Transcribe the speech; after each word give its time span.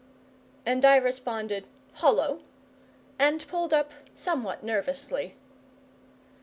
and 0.65 0.83
I 0.83 0.95
responded, 0.97 1.67
"Hullo!" 1.97 2.41
and 3.19 3.47
pulled 3.47 3.71
up 3.71 3.91
somewhat 4.15 4.63
nervously. 4.63 5.35